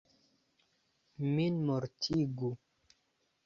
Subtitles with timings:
[1.33, 2.51] Min mortigu!